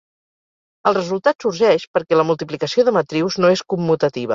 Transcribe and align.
El 0.91 0.97
resultat 0.97 1.47
sorgeix 1.47 1.87
perquè 1.99 2.21
la 2.21 2.27
multiplicació 2.33 2.87
de 2.91 2.99
matrius 3.01 3.43
no 3.45 3.57
és 3.59 3.69
commutativa. 3.77 4.29